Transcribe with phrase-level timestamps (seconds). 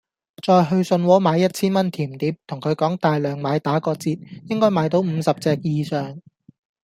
[0.43, 4.17] 再去信和買一千蚊甜碟，同佢講大量買打個折，
[4.49, 6.19] 應該買到五十隻以上